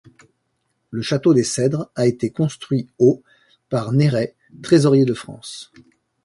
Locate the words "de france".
5.05-5.71